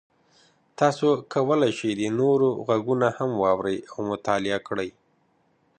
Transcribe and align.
تاسو 0.79 1.07
کولی 1.33 1.71
شئ 1.77 1.91
د 1.99 2.01
نورو 2.19 2.49
غږونه 2.67 3.07
هم 3.17 3.31
واورئ 3.41 3.79
او 3.91 3.99
مطالعه 4.11 4.59
کړئ. 4.67 4.89